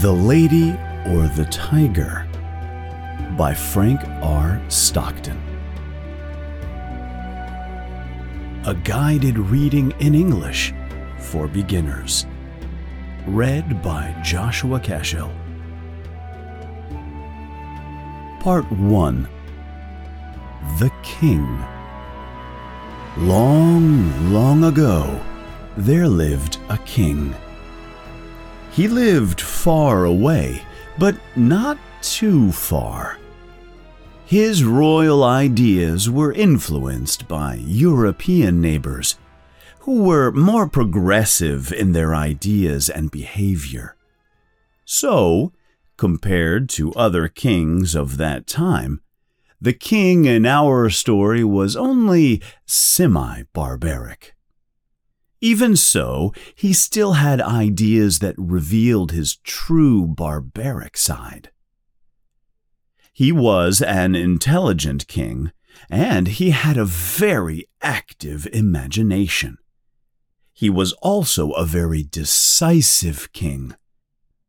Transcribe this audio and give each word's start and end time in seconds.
The 0.00 0.12
Lady 0.12 0.78
or 1.06 1.26
the 1.26 1.48
Tiger 1.50 2.24
by 3.36 3.52
Frank 3.52 4.00
R. 4.22 4.62
Stockton. 4.68 5.36
A 8.64 8.76
guided 8.84 9.36
reading 9.36 9.92
in 9.98 10.14
English 10.14 10.72
for 11.18 11.48
beginners. 11.48 12.26
Read 13.26 13.82
by 13.82 14.14
Joshua 14.22 14.78
Cashel. 14.78 15.32
Part 18.38 18.70
1 18.70 19.28
The 20.78 20.92
King. 21.02 21.60
Long, 23.16 24.32
long 24.32 24.62
ago, 24.62 25.20
there 25.76 26.06
lived 26.06 26.58
a 26.68 26.78
king. 26.78 27.34
He 28.78 28.86
lived 28.86 29.40
far 29.40 30.04
away, 30.04 30.62
but 31.00 31.16
not 31.34 31.78
too 32.00 32.52
far. 32.52 33.18
His 34.24 34.62
royal 34.62 35.24
ideas 35.24 36.08
were 36.08 36.32
influenced 36.32 37.26
by 37.26 37.56
European 37.56 38.60
neighbors 38.60 39.16
who 39.80 40.04
were 40.04 40.30
more 40.30 40.68
progressive 40.68 41.72
in 41.72 41.90
their 41.90 42.14
ideas 42.14 42.88
and 42.88 43.10
behavior. 43.10 43.96
So, 44.84 45.52
compared 45.96 46.68
to 46.68 46.92
other 46.92 47.26
kings 47.26 47.96
of 47.96 48.16
that 48.18 48.46
time, 48.46 49.00
the 49.60 49.72
king 49.72 50.24
in 50.24 50.46
our 50.46 50.88
story 50.88 51.42
was 51.42 51.74
only 51.74 52.40
semi 52.64 53.42
barbaric. 53.52 54.36
Even 55.40 55.76
so, 55.76 56.32
he 56.54 56.72
still 56.72 57.14
had 57.14 57.40
ideas 57.40 58.18
that 58.18 58.34
revealed 58.36 59.12
his 59.12 59.36
true 59.36 60.06
barbaric 60.06 60.96
side. 60.96 61.50
He 63.12 63.32
was 63.32 63.82
an 63.82 64.14
intelligent 64.14 65.06
king, 65.06 65.52
and 65.90 66.28
he 66.28 66.50
had 66.50 66.76
a 66.76 66.84
very 66.84 67.68
active 67.82 68.46
imagination. 68.52 69.58
He 70.52 70.68
was 70.68 70.92
also 70.94 71.52
a 71.52 71.64
very 71.64 72.02
decisive 72.02 73.32
king. 73.32 73.74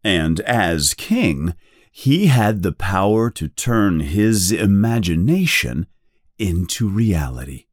And 0.03 0.39
as 0.41 0.95
king, 0.95 1.53
he 1.91 2.27
had 2.27 2.63
the 2.63 2.71
power 2.71 3.29
to 3.31 3.47
turn 3.47 3.99
his 3.99 4.51
imagination 4.51 5.85
into 6.39 6.87
reality. 6.87 7.65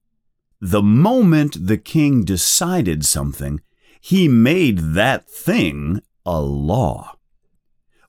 The 0.60 0.82
moment 0.82 1.66
the 1.66 1.76
king 1.76 2.24
decided 2.24 3.04
something, 3.04 3.60
he 4.00 4.28
made 4.28 4.94
that 4.94 5.28
thing 5.28 6.00
a 6.24 6.40
law. 6.40 7.16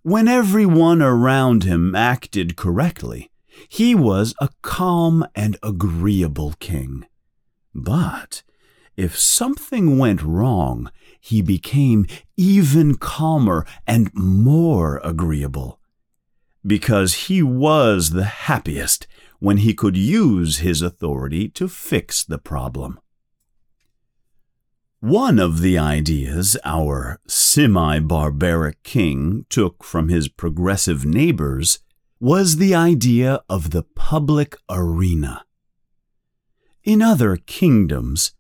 When 0.01 0.27
everyone 0.27 1.01
around 1.01 1.63
him 1.63 1.93
acted 1.93 2.55
correctly, 2.55 3.29
he 3.67 3.93
was 3.93 4.33
a 4.39 4.49
calm 4.61 5.25
and 5.35 5.57
agreeable 5.61 6.53
king. 6.59 7.05
But 7.75 8.43
if 8.95 9.19
something 9.19 9.97
went 9.97 10.23
wrong, 10.23 10.89
he 11.19 11.41
became 11.41 12.07
even 12.37 12.95
calmer 12.95 13.65
and 13.85 14.09
more 14.13 15.01
agreeable. 15.03 15.79
Because 16.65 17.27
he 17.27 17.43
was 17.43 18.11
the 18.11 18.25
happiest 18.25 19.07
when 19.39 19.57
he 19.57 19.73
could 19.73 19.95
use 19.95 20.57
his 20.57 20.81
authority 20.81 21.49
to 21.49 21.67
fix 21.67 22.23
the 22.23 22.37
problem. 22.37 22.99
One 24.99 25.37
of 25.37 25.61
the 25.61 25.77
ideas 25.77 26.57
our 26.65 27.19
semi 27.27 27.99
barbaric 27.99 28.81
king 28.81 29.45
took 29.47 29.83
from 29.83 30.09
his 30.09 30.27
progressive 30.27 31.05
neighbors 31.05 31.79
was 32.19 32.57
the 32.57 32.73
idea 32.73 33.41
of 33.47 33.69
the 33.69 33.83
public 33.83 34.57
arena. 34.69 35.45
In 36.83 37.03
other 37.03 37.35
kingdoms, 37.37 38.31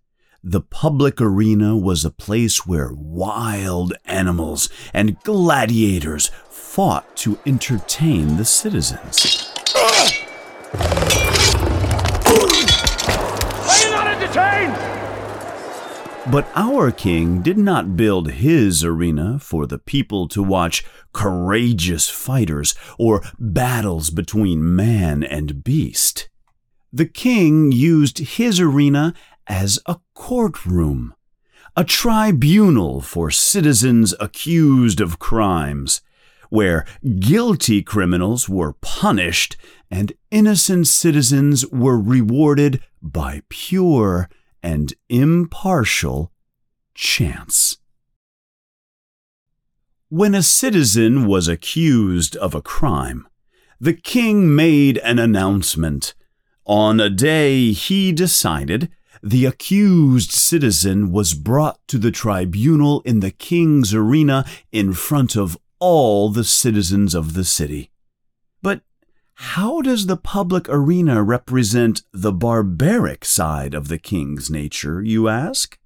the 0.43 0.61
public 0.61 1.21
arena 1.21 1.77
was 1.77 2.03
a 2.03 2.09
place 2.09 2.65
where 2.65 2.91
wild 2.93 3.93
animals 4.05 4.69
and 4.93 5.21
gladiators 5.21 6.31
fought 6.49 7.15
to 7.17 7.37
entertain 7.45 8.37
the 8.37 8.45
citizens. 8.45 9.46
But 16.29 16.49
our 16.55 16.91
king 16.91 17.41
did 17.41 17.57
not 17.57 17.95
build 17.95 18.31
his 18.31 18.83
arena 18.83 19.39
for 19.39 19.65
the 19.65 19.77
people 19.77 20.27
to 20.27 20.43
watch 20.43 20.83
courageous 21.13 22.09
fighters 22.09 22.75
or 22.99 23.23
battles 23.39 24.09
between 24.09 24.75
man 24.75 25.23
and 25.23 25.63
beast. 25.63 26.27
The 26.91 27.05
king 27.05 27.71
used 27.71 28.17
his 28.17 28.59
arena 28.59 29.13
as 29.47 29.79
a 29.85 29.99
courtroom, 30.13 31.15
a 31.77 31.85
tribunal 31.85 32.99
for 32.99 33.31
citizens 33.31 34.13
accused 34.19 34.99
of 34.99 35.19
crimes, 35.19 36.01
where 36.49 36.85
guilty 37.19 37.81
criminals 37.81 38.49
were 38.49 38.73
punished 38.73 39.55
and 39.89 40.11
innocent 40.29 40.87
citizens 40.87 41.65
were 41.67 41.97
rewarded 41.97 42.83
by 43.01 43.43
pure 43.47 44.27
and 44.61 44.93
impartial 45.09 46.31
chance. 46.93 47.77
When 50.09 50.33
a 50.33 50.43
citizen 50.43 51.27
was 51.27 51.47
accused 51.47 52.35
of 52.37 52.55
a 52.55 52.61
crime, 52.61 53.27
the 53.79 53.93
king 53.93 54.55
made 54.55 54.97
an 54.99 55.19
announcement. 55.19 56.15
On 56.65 56.99
a 56.99 57.09
day 57.09 57.71
he 57.71 58.11
decided, 58.11 58.89
the 59.21 59.45
accused 59.45 60.31
citizen 60.31 61.11
was 61.11 61.33
brought 61.33 61.79
to 61.87 61.97
the 61.97 62.11
tribunal 62.11 63.01
in 63.01 63.19
the 63.19 63.31
king's 63.31 63.93
arena 63.93 64.45
in 64.71 64.93
front 64.93 65.35
of 65.35 65.57
all 65.79 66.29
the 66.29 66.43
citizens 66.43 67.13
of 67.13 67.33
the 67.33 67.43
city. 67.43 67.91
But 68.61 68.81
how 69.39 69.81
does 69.81 70.07
the 70.07 70.17
public 70.17 70.67
arena 70.67 71.21
represent 71.21 72.01
the 72.11 72.31
barbaric 72.31 73.23
side 73.23 73.75
of 73.75 73.87
the 73.87 73.99
king's 73.99 74.49
nature, 74.49 74.99
you 75.03 75.27
ask? 75.27 75.77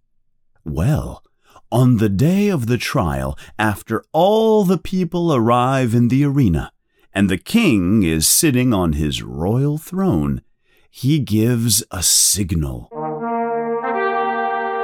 Well, 0.64 1.22
on 1.70 1.98
the 1.98 2.08
day 2.08 2.48
of 2.48 2.68
the 2.68 2.78
trial, 2.78 3.38
after 3.60 4.06
all 4.14 4.64
the 4.64 4.78
people 4.78 5.36
arrive 5.36 5.94
in 5.94 6.08
the 6.08 6.24
arena, 6.24 6.72
and 7.14 7.30
the 7.30 7.38
king 7.38 8.04
is 8.04 8.26
sitting 8.26 8.74
on 8.74 8.94
his 8.94 9.22
royal 9.22 9.78
throne, 9.78 10.42
he 10.90 11.20
gives 11.20 11.84
a 11.92 12.02
signal. 12.02 12.88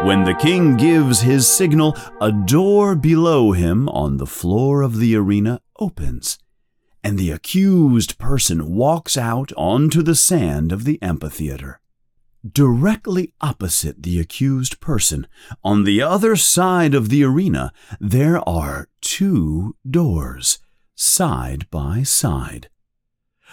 When 0.05 0.25
the 0.25 0.37
king 0.37 0.75
gives 0.75 1.21
his 1.21 1.47
signal, 1.47 1.95
a 2.19 2.33
door 2.33 2.95
below 2.95 3.53
him 3.53 3.87
on 3.87 4.17
the 4.17 4.27
floor 4.27 4.81
of 4.81 4.97
the 4.97 5.15
arena 5.15 5.61
opens 5.79 6.37
and 7.07 7.17
the 7.17 7.31
accused 7.31 8.17
person 8.17 8.75
walks 8.75 9.15
out 9.15 9.53
onto 9.55 10.03
the 10.03 10.13
sand 10.13 10.73
of 10.73 10.83
the 10.83 11.01
amphitheater. 11.01 11.79
Directly 12.45 13.31
opposite 13.39 14.03
the 14.03 14.19
accused 14.19 14.81
person, 14.81 15.25
on 15.63 15.85
the 15.85 16.01
other 16.01 16.35
side 16.35 16.93
of 16.93 17.07
the 17.07 17.23
arena, 17.23 17.71
there 18.01 18.41
are 18.49 18.89
two 18.99 19.77
doors, 19.89 20.59
side 20.95 21.65
by 21.71 22.03
side. 22.03 22.67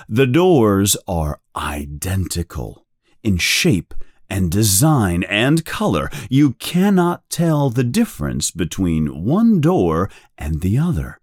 The 0.09 0.27
doors 0.27 0.97
are 1.07 1.41
identical 1.55 2.89
in 3.23 3.37
shape 3.37 3.95
and 4.29 4.51
design 4.51 5.23
and 5.29 5.65
color. 5.65 6.11
You 6.29 6.55
cannot 6.55 7.23
tell 7.31 7.71
the 7.71 7.85
difference 7.85 8.51
between 8.51 9.23
one 9.25 9.61
door 9.61 10.11
and 10.37 10.61
the 10.61 10.77
other. 10.77 11.21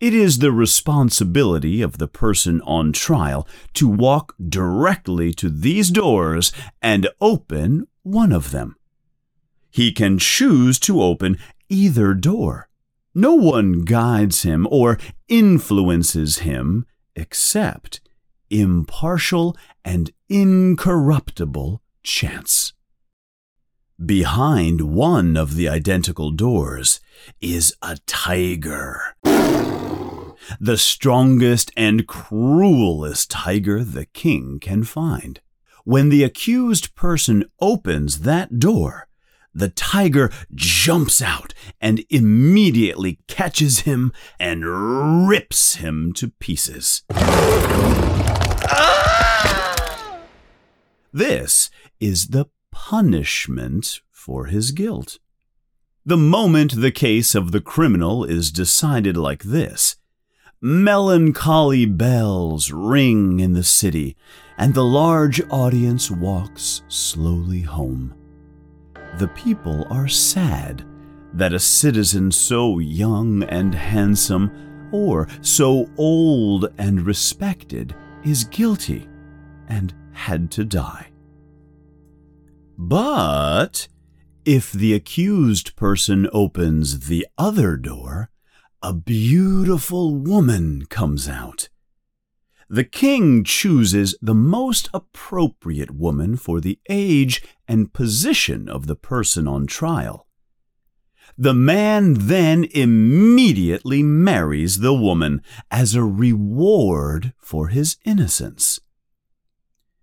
It 0.00 0.14
is 0.14 0.38
the 0.38 0.50
responsibility 0.50 1.82
of 1.82 1.98
the 1.98 2.08
person 2.08 2.62
on 2.62 2.94
trial 2.94 3.46
to 3.74 3.86
walk 3.86 4.34
directly 4.42 5.34
to 5.34 5.50
these 5.50 5.90
doors 5.90 6.52
and 6.80 7.10
open 7.20 7.86
one 8.02 8.32
of 8.32 8.50
them. 8.50 8.76
He 9.70 9.92
can 9.92 10.18
choose 10.18 10.78
to 10.80 11.02
open 11.02 11.38
either 11.68 12.14
door. 12.14 12.70
No 13.14 13.34
one 13.34 13.82
guides 13.82 14.42
him 14.42 14.66
or 14.70 14.98
influences 15.28 16.38
him 16.38 16.86
except 17.14 18.00
impartial 18.48 19.54
and 19.84 20.12
incorruptible 20.30 21.82
chance. 22.02 22.72
Behind 24.02 24.80
one 24.80 25.36
of 25.36 25.56
the 25.56 25.68
identical 25.68 26.30
doors 26.30 27.00
is 27.42 27.74
a 27.82 27.98
tiger 28.06 29.14
the 30.60 30.76
strongest 30.76 31.70
and 31.76 32.06
cruelest 32.06 33.30
tiger 33.30 33.84
the 33.84 34.06
king 34.06 34.58
can 34.60 34.84
find. 34.84 35.40
When 35.84 36.08
the 36.08 36.24
accused 36.24 36.94
person 36.94 37.44
opens 37.60 38.20
that 38.20 38.58
door, 38.58 39.08
the 39.54 39.68
tiger 39.68 40.30
jumps 40.54 41.20
out 41.20 41.54
and 41.80 42.04
immediately 42.08 43.18
catches 43.26 43.80
him 43.80 44.12
and 44.38 45.28
rips 45.28 45.76
him 45.76 46.12
to 46.14 46.28
pieces. 46.28 47.02
This 51.12 51.70
is 51.98 52.28
the 52.28 52.46
punishment 52.70 54.00
for 54.12 54.46
his 54.46 54.70
guilt. 54.70 55.18
The 56.06 56.16
moment 56.16 56.80
the 56.80 56.92
case 56.92 57.34
of 57.34 57.50
the 57.50 57.60
criminal 57.60 58.24
is 58.24 58.52
decided 58.52 59.16
like 59.16 59.42
this, 59.42 59.96
melancholy 60.62 61.86
bells 61.86 62.70
ring 62.70 63.40
in 63.40 63.52
the 63.54 63.62
city, 63.62 64.16
and 64.58 64.74
the 64.74 64.84
large 64.84 65.40
audience 65.50 66.10
walks 66.10 66.82
slowly 66.88 67.62
home. 67.62 68.14
The 69.18 69.28
people 69.28 69.86
are 69.90 70.08
sad 70.08 70.84
that 71.32 71.54
a 71.54 71.58
citizen 71.58 72.30
so 72.30 72.78
young 72.78 73.42
and 73.44 73.74
handsome, 73.74 74.50
or 74.92 75.28
so 75.40 75.88
old 75.96 76.72
and 76.76 77.02
respected, 77.02 77.94
is 78.24 78.44
guilty 78.44 79.08
and 79.68 79.94
had 80.12 80.50
to 80.50 80.64
die. 80.64 81.10
But 82.76 83.88
if 84.44 84.72
the 84.72 84.94
accused 84.94 85.76
person 85.76 86.28
opens 86.32 87.06
the 87.06 87.26
other 87.38 87.76
door, 87.76 88.30
a 88.82 88.94
beautiful 88.94 90.14
woman 90.14 90.86
comes 90.86 91.28
out. 91.28 91.68
The 92.68 92.84
king 92.84 93.44
chooses 93.44 94.16
the 94.22 94.34
most 94.34 94.88
appropriate 94.94 95.90
woman 95.90 96.36
for 96.36 96.60
the 96.60 96.78
age 96.88 97.42
and 97.68 97.92
position 97.92 98.68
of 98.68 98.86
the 98.86 98.96
person 98.96 99.46
on 99.46 99.66
trial. 99.66 100.26
The 101.36 101.52
man 101.52 102.14
then 102.14 102.66
immediately 102.72 104.02
marries 104.02 104.78
the 104.78 104.94
woman 104.94 105.42
as 105.70 105.94
a 105.94 106.04
reward 106.04 107.34
for 107.38 107.68
his 107.68 107.96
innocence. 108.04 108.80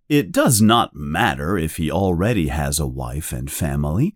It 0.07 0.31
does 0.31 0.62
not 0.62 0.95
matter 0.95 1.57
if 1.57 1.77
he 1.77 1.89
already 1.89 2.50
has 2.50 2.80
a 2.80 2.88
wife 2.88 3.31
and 3.31 3.51
family, 3.51 4.15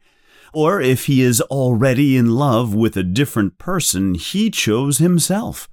or 0.53 0.81
if 0.81 1.05
he 1.05 1.21
is 1.21 1.41
already 1.41 2.17
in 2.17 2.31
love 2.31 2.73
with 2.73 2.97
a 2.97 3.03
different 3.03 3.57
person 3.57 4.15
he 4.15 4.49
chose 4.49 4.97
himself. 4.97 5.69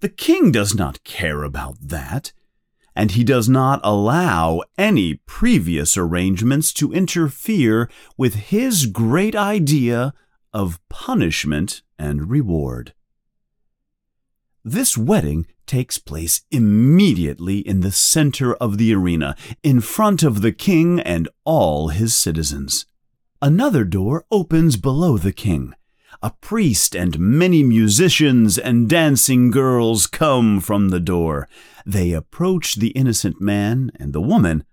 The 0.00 0.08
king 0.08 0.52
does 0.52 0.74
not 0.74 1.02
care 1.04 1.42
about 1.42 1.76
that, 1.80 2.32
and 2.94 3.12
he 3.12 3.24
does 3.24 3.48
not 3.48 3.80
allow 3.82 4.62
any 4.78 5.14
previous 5.26 5.96
arrangements 5.96 6.72
to 6.74 6.92
interfere 6.92 7.90
with 8.16 8.34
his 8.34 8.86
great 8.86 9.34
idea 9.34 10.14
of 10.52 10.80
punishment 10.88 11.82
and 11.98 12.30
reward. 12.30 12.92
This 14.64 14.96
wedding 14.96 15.46
takes 15.66 15.98
place 15.98 16.42
immediately 16.50 17.58
in 17.58 17.80
the 17.80 17.92
center 17.92 18.54
of 18.54 18.78
the 18.78 18.94
arena, 18.94 19.36
in 19.62 19.80
front 19.80 20.22
of 20.22 20.40
the 20.40 20.52
king 20.52 21.00
and 21.00 21.28
all 21.44 21.88
his 21.88 22.16
citizens. 22.16 22.86
Another 23.44 23.84
door 23.84 24.24
opens 24.30 24.78
below 24.78 25.18
the 25.18 25.30
king. 25.30 25.74
A 26.22 26.30
priest 26.30 26.96
and 26.96 27.18
many 27.18 27.62
musicians 27.62 28.56
and 28.56 28.88
dancing 28.88 29.50
girls 29.50 30.06
come 30.06 30.62
from 30.62 30.88
the 30.88 30.98
door. 30.98 31.46
They 31.84 32.12
approach 32.12 32.76
the 32.76 32.88
innocent 32.92 33.42
man 33.42 33.92
and 33.96 34.14
the 34.14 34.22
woman 34.22 34.64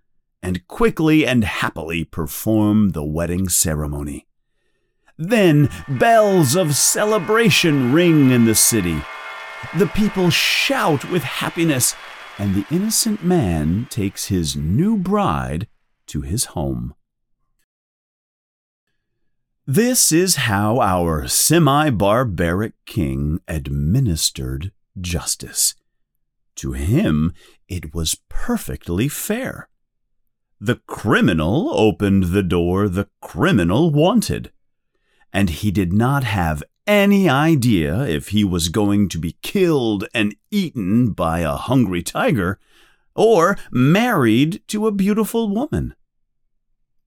and 0.42 0.66
quickly 0.70 1.28
and 1.28 1.44
happily 1.44 2.06
perform 2.06 2.92
the 2.92 3.04
wedding 3.04 3.50
ceremony. 3.50 4.26
Then 5.18 5.70
bells 5.90 6.56
of 6.56 6.74
celebration 6.74 7.92
ring 7.92 8.32
in 8.32 8.46
the 8.46 8.56
city. 8.56 9.02
The 9.78 9.88
people 9.88 10.30
shout 10.30 11.12
with 11.12 11.24
happiness, 11.24 11.94
and 12.38 12.56
the 12.56 12.66
innocent 12.74 13.22
man 13.22 13.88
takes 13.90 14.28
his 14.28 14.56
new 14.56 14.96
bride 14.96 15.68
to 16.08 16.22
his 16.22 16.46
home. 16.56 16.96
This 19.74 20.12
is 20.12 20.36
how 20.36 20.82
our 20.82 21.30
semi 21.30 21.92
barbaric 21.92 22.74
king 22.86 23.40
administered 23.48 24.74
justice. 25.00 25.76
To 26.56 26.74
him, 26.74 27.34
it 27.70 27.96
was 27.96 28.20
perfectly 28.28 29.08
fair. 29.08 29.70
The 30.60 30.82
criminal 30.88 31.72
opened 31.74 32.34
the 32.34 32.44
door 32.44 32.90
the 32.90 33.08
criminal 33.22 33.94
wanted, 33.94 34.52
and 35.32 35.50
he 35.50 35.72
did 35.72 35.94
not 35.94 36.26
have 36.26 36.64
any 36.86 37.30
idea 37.30 38.02
if 38.02 38.28
he 38.36 38.44
was 38.44 38.68
going 38.68 39.08
to 39.08 39.20
be 39.20 39.38
killed 39.42 40.06
and 40.14 40.36
eaten 40.52 41.14
by 41.14 41.40
a 41.40 41.56
hungry 41.56 42.04
tiger 42.04 42.60
or 43.16 43.58
married 43.72 44.64
to 44.68 44.86
a 44.86 44.92
beautiful 44.92 45.48
woman. 45.48 45.96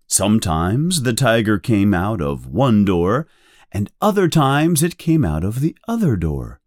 Sometimes 0.06 1.02
the 1.02 1.12
tiger 1.12 1.58
came 1.58 1.94
out 1.94 2.20
of 2.20 2.46
one 2.46 2.84
door, 2.84 3.26
and 3.72 3.90
other 4.00 4.28
times 4.28 4.82
it 4.82 4.98
came 4.98 5.24
out 5.24 5.44
of 5.44 5.60
the 5.60 5.76
other 5.88 6.16
door. 6.16 6.60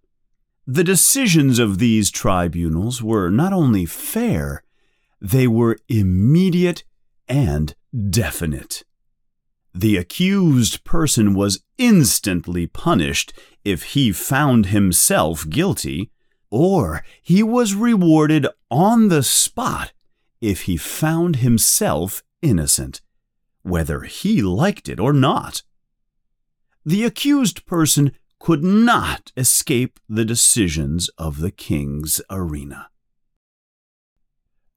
The 0.65 0.83
decisions 0.83 1.59
of 1.59 1.77
these 1.77 2.11
tribunals 2.11 3.01
were 3.01 3.29
not 3.29 3.53
only 3.53 3.85
fair, 3.85 4.63
they 5.21 5.47
were 5.47 5.77
immediate 5.87 6.83
and 7.27 7.73
definite 8.09 8.83
the 9.77 9.95
accused 9.95 10.83
person 10.83 11.35
was 11.35 11.63
instantly 11.77 12.65
punished 12.65 13.31
if 13.63 13.83
he 13.93 14.11
found 14.11 14.67
himself 14.67 15.47
guilty, 15.47 16.09
or 16.49 17.03
he 17.21 17.43
was 17.43 17.75
rewarded 17.75 18.47
on 18.71 19.09
the 19.09 19.21
spot 19.21 19.93
if 20.41 20.63
he 20.63 20.77
found 20.77 21.37
himself 21.37 22.23
innocent, 22.41 23.01
whether 23.67 24.01
he 24.01 24.41
liked 24.41 24.87
it 24.89 24.99
or 24.99 25.13
not. 25.13 25.63
The 26.85 27.03
accused 27.03 27.65
person 27.65 28.13
could 28.39 28.63
not 28.63 29.31
escape 29.35 29.99
the 30.07 30.25
decisions 30.25 31.09
of 31.17 31.41
the 31.41 31.51
king's 31.51 32.21
arena. 32.29 32.89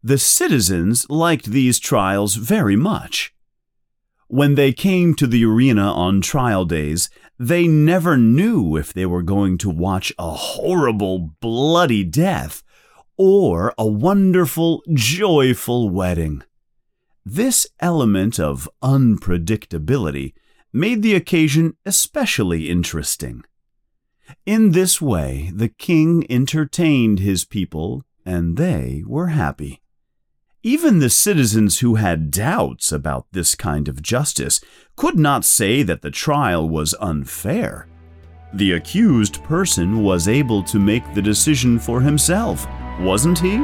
The 0.02 0.18
citizens 0.18 1.08
liked 1.10 1.46
these 1.46 1.78
trials 1.78 2.34
very 2.34 2.76
much. 2.76 3.34
When 4.28 4.54
they 4.54 4.72
came 4.72 5.14
to 5.16 5.26
the 5.26 5.44
arena 5.44 5.92
on 5.92 6.20
trial 6.20 6.64
days, 6.64 7.10
they 7.38 7.66
never 7.66 8.16
knew 8.16 8.76
if 8.76 8.92
they 8.92 9.04
were 9.04 9.22
going 9.22 9.58
to 9.58 9.70
watch 9.70 10.12
a 10.18 10.30
horrible, 10.30 11.18
bloody 11.40 12.04
death 12.04 12.62
or 13.16 13.74
a 13.76 13.86
wonderful, 13.86 14.82
joyful 14.94 15.90
wedding. 15.90 16.42
This 17.24 17.66
element 17.80 18.40
of 18.40 18.68
unpredictability 18.82 20.32
made 20.72 21.02
the 21.02 21.14
occasion 21.14 21.76
especially 21.84 22.70
interesting. 22.70 23.44
In 24.46 24.72
this 24.72 25.00
way, 25.00 25.50
the 25.54 25.68
king 25.68 26.24
entertained 26.30 27.18
his 27.18 27.44
people, 27.44 28.04
and 28.24 28.56
they 28.56 29.02
were 29.06 29.28
happy. 29.28 29.80
Even 30.62 30.98
the 30.98 31.10
citizens 31.10 31.78
who 31.78 31.94
had 31.96 32.30
doubts 32.30 32.92
about 32.92 33.26
this 33.32 33.54
kind 33.54 33.88
of 33.88 34.02
justice 34.02 34.60
could 34.94 35.18
not 35.18 35.44
say 35.44 35.82
that 35.82 36.02
the 36.02 36.10
trial 36.10 36.68
was 36.68 36.94
unfair. 37.00 37.88
The 38.52 38.72
accused 38.72 39.42
person 39.44 40.02
was 40.02 40.28
able 40.28 40.62
to 40.64 40.78
make 40.78 41.14
the 41.14 41.22
decision 41.22 41.78
for 41.78 42.00
himself, 42.00 42.66
wasn't 43.00 43.38
he? 43.38 43.62